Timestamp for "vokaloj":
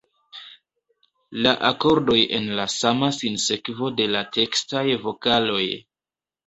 5.09-5.65